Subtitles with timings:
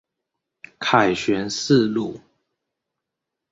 [0.79, 2.21] 凱旋四路